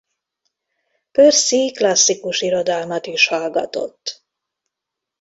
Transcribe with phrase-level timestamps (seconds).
[1.11, 4.25] Perse klasszikus irodalmat is hallgatott.